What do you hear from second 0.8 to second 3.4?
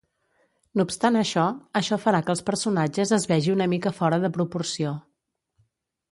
obstant això, això farà que els personatges es